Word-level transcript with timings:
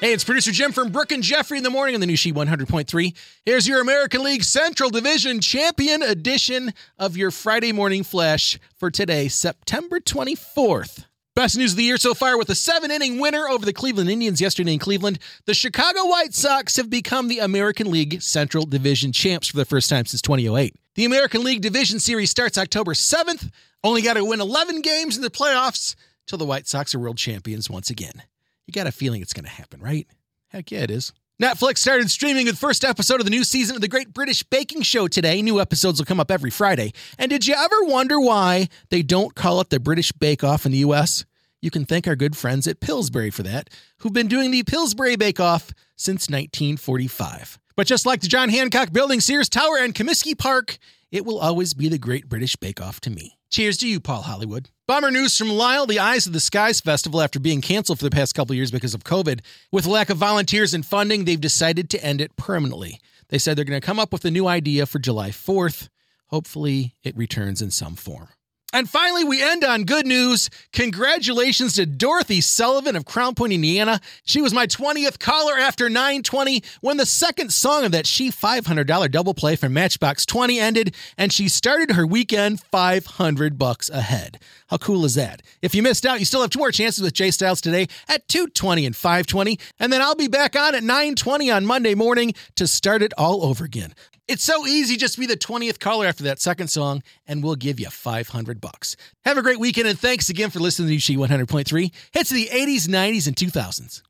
Hey, 0.00 0.12
it's 0.12 0.22
producer 0.22 0.52
Jim 0.52 0.70
from 0.70 0.92
Brooke 0.92 1.10
and 1.10 1.24
Jeffrey 1.24 1.58
in 1.58 1.64
the 1.64 1.70
morning 1.70 1.96
on 1.96 2.00
the 2.00 2.06
new 2.06 2.16
She 2.16 2.32
100.3. 2.32 3.16
Here's 3.44 3.66
your 3.66 3.80
American 3.80 4.22
League 4.22 4.44
Central 4.44 4.90
Division 4.90 5.40
Champion 5.40 6.04
edition 6.04 6.72
of 7.00 7.16
your 7.16 7.32
Friday 7.32 7.72
morning 7.72 8.04
flash 8.04 8.60
for 8.76 8.92
today, 8.92 9.26
September 9.26 9.98
24th. 9.98 11.06
Best 11.34 11.56
news 11.56 11.72
of 11.72 11.78
the 11.78 11.82
year 11.82 11.96
so 11.96 12.14
far 12.14 12.38
with 12.38 12.48
a 12.48 12.54
seven 12.54 12.92
inning 12.92 13.18
winner 13.18 13.48
over 13.48 13.66
the 13.66 13.72
Cleveland 13.72 14.08
Indians 14.08 14.40
yesterday 14.40 14.72
in 14.72 14.78
Cleveland. 14.78 15.18
The 15.46 15.54
Chicago 15.54 16.06
White 16.06 16.32
Sox 16.32 16.76
have 16.76 16.88
become 16.88 17.26
the 17.26 17.40
American 17.40 17.90
League 17.90 18.22
Central 18.22 18.66
Division 18.66 19.10
champs 19.10 19.48
for 19.48 19.56
the 19.56 19.64
first 19.64 19.90
time 19.90 20.06
since 20.06 20.22
2008. 20.22 20.76
The 20.94 21.06
American 21.06 21.42
League 21.42 21.60
Division 21.60 21.98
Series 21.98 22.30
starts 22.30 22.56
October 22.56 22.94
7th. 22.94 23.50
Only 23.82 24.02
got 24.02 24.14
to 24.14 24.24
win 24.24 24.40
11 24.40 24.80
games 24.80 25.16
in 25.16 25.24
the 25.24 25.28
playoffs 25.28 25.96
till 26.28 26.38
the 26.38 26.46
White 26.46 26.68
Sox 26.68 26.94
are 26.94 27.00
world 27.00 27.18
champions 27.18 27.68
once 27.68 27.90
again. 27.90 28.22
You 28.68 28.72
got 28.72 28.86
a 28.86 28.92
feeling 28.92 29.22
it's 29.22 29.32
going 29.32 29.46
to 29.46 29.50
happen, 29.50 29.80
right? 29.80 30.06
Heck 30.48 30.70
yeah, 30.70 30.80
it 30.80 30.90
is. 30.90 31.14
Netflix 31.42 31.78
started 31.78 32.10
streaming 32.10 32.44
the 32.44 32.54
first 32.54 32.84
episode 32.84 33.18
of 33.18 33.24
the 33.24 33.30
new 33.30 33.42
season 33.42 33.76
of 33.76 33.80
The 33.80 33.88
Great 33.88 34.12
British 34.12 34.42
Baking 34.42 34.82
Show 34.82 35.08
today. 35.08 35.40
New 35.40 35.58
episodes 35.58 35.98
will 35.98 36.04
come 36.04 36.20
up 36.20 36.30
every 36.30 36.50
Friday. 36.50 36.92
And 37.18 37.30
did 37.30 37.46
you 37.46 37.54
ever 37.54 37.76
wonder 37.84 38.20
why 38.20 38.68
they 38.90 39.00
don't 39.00 39.34
call 39.34 39.62
it 39.62 39.70
the 39.70 39.80
British 39.80 40.12
Bake 40.12 40.44
Off 40.44 40.66
in 40.66 40.72
the 40.72 40.78
US? 40.78 41.24
You 41.62 41.70
can 41.70 41.86
thank 41.86 42.06
our 42.06 42.14
good 42.14 42.36
friends 42.36 42.68
at 42.68 42.80
Pillsbury 42.80 43.30
for 43.30 43.42
that, 43.44 43.70
who've 44.00 44.12
been 44.12 44.28
doing 44.28 44.50
the 44.50 44.64
Pillsbury 44.64 45.16
Bake 45.16 45.40
Off 45.40 45.72
since 45.96 46.28
1945. 46.28 47.58
But 47.74 47.86
just 47.86 48.04
like 48.04 48.20
the 48.20 48.28
John 48.28 48.50
Hancock 48.50 48.92
Building, 48.92 49.20
Sears 49.20 49.48
Tower, 49.48 49.78
and 49.78 49.94
Comiskey 49.94 50.36
Park, 50.36 50.76
it 51.10 51.24
will 51.24 51.38
always 51.38 51.72
be 51.72 51.88
the 51.88 51.96
Great 51.96 52.28
British 52.28 52.54
Bake 52.56 52.82
Off 52.82 53.00
to 53.00 53.08
me. 53.08 53.37
Cheers 53.50 53.78
to 53.78 53.88
you, 53.88 53.98
Paul 53.98 54.22
Hollywood. 54.22 54.68
Bummer 54.86 55.10
news 55.10 55.36
from 55.36 55.48
Lisle. 55.48 55.86
the 55.86 55.98
Eyes 55.98 56.26
of 56.26 56.34
the 56.34 56.40
Skies 56.40 56.80
Festival, 56.80 57.22
after 57.22 57.40
being 57.40 57.62
canceled 57.62 57.98
for 57.98 58.04
the 58.04 58.10
past 58.10 58.34
couple 58.34 58.54
years 58.54 58.70
because 58.70 58.92
of 58.92 59.04
COVID. 59.04 59.40
With 59.72 59.86
lack 59.86 60.10
of 60.10 60.18
volunteers 60.18 60.74
and 60.74 60.84
funding, 60.84 61.24
they've 61.24 61.40
decided 61.40 61.88
to 61.90 62.04
end 62.04 62.20
it 62.20 62.36
permanently. 62.36 63.00
They 63.28 63.38
said 63.38 63.56
they're 63.56 63.64
going 63.64 63.80
to 63.80 63.86
come 63.86 63.98
up 63.98 64.12
with 64.12 64.26
a 64.26 64.30
new 64.30 64.46
idea 64.46 64.84
for 64.84 64.98
July 64.98 65.30
4th. 65.30 65.88
Hopefully, 66.26 66.94
it 67.02 67.16
returns 67.16 67.62
in 67.62 67.70
some 67.70 67.94
form. 67.94 68.28
And 68.70 68.88
finally, 68.88 69.24
we 69.24 69.42
end 69.42 69.64
on 69.64 69.84
good 69.84 70.06
news. 70.06 70.50
Congratulations 70.74 71.72
to 71.74 71.86
Dorothy 71.86 72.42
Sullivan 72.42 72.96
of 72.96 73.06
Crown 73.06 73.34
Point, 73.34 73.54
Indiana. 73.54 73.98
She 74.24 74.42
was 74.42 74.52
my 74.52 74.66
20th 74.66 75.18
caller 75.18 75.54
after 75.54 75.88
920 75.88 76.62
when 76.82 76.98
the 76.98 77.06
second 77.06 77.50
song 77.50 77.84
of 77.84 77.92
that 77.92 78.06
She 78.06 78.30
$500 78.30 79.10
double 79.10 79.32
play 79.32 79.56
from 79.56 79.72
Matchbox 79.72 80.26
20 80.26 80.60
ended, 80.60 80.94
and 81.16 81.32
she 81.32 81.48
started 81.48 81.92
her 81.92 82.06
weekend 82.06 82.60
500 82.60 83.58
bucks 83.58 83.88
ahead. 83.88 84.38
How 84.66 84.76
cool 84.76 85.06
is 85.06 85.14
that? 85.14 85.40
If 85.62 85.74
you 85.74 85.82
missed 85.82 86.04
out, 86.04 86.18
you 86.18 86.26
still 86.26 86.42
have 86.42 86.50
two 86.50 86.58
more 86.58 86.70
chances 86.70 87.02
with 87.02 87.14
Jay 87.14 87.30
Styles 87.30 87.62
today 87.62 87.88
at 88.06 88.28
220 88.28 88.84
and 88.84 88.94
520, 88.94 89.58
and 89.80 89.90
then 89.90 90.02
I'll 90.02 90.14
be 90.14 90.28
back 90.28 90.54
on 90.54 90.74
at 90.74 90.82
920 90.82 91.50
on 91.50 91.64
Monday 91.64 91.94
morning 91.94 92.34
to 92.56 92.66
start 92.66 93.00
it 93.00 93.14
all 93.16 93.44
over 93.44 93.64
again. 93.64 93.94
It's 94.28 94.42
so 94.42 94.66
easy 94.66 94.98
just 94.98 95.18
be 95.18 95.24
the 95.24 95.38
20th 95.38 95.80
caller 95.80 96.04
after 96.04 96.22
that 96.24 96.38
second 96.38 96.68
song, 96.68 97.02
and 97.26 97.42
we'll 97.42 97.56
give 97.56 97.80
you 97.80 97.88
500 97.88 98.60
bucks. 98.60 98.94
Have 99.24 99.38
a 99.38 99.42
great 99.42 99.58
weekend, 99.58 99.88
and 99.88 99.98
thanks 99.98 100.28
again 100.28 100.50
for 100.50 100.58
listening 100.58 100.90
to 100.90 100.98
She 100.98 101.16
100.3. 101.16 101.90
Hits 102.12 102.30
of 102.30 102.34
the 102.34 102.50
80s, 102.52 102.88
90s, 102.88 103.26
and 103.26 103.34
2000s. 103.34 104.02